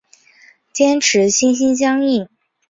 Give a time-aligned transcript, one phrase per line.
[0.73, 2.27] 坚持心心相印。